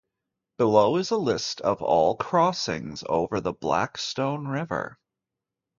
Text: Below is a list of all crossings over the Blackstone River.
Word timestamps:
Below 0.57 0.95
is 0.97 1.11
a 1.11 1.15
list 1.17 1.61
of 1.61 1.83
all 1.83 2.15
crossings 2.15 3.03
over 3.07 3.39
the 3.39 3.53
Blackstone 3.53 4.47
River. 4.47 4.97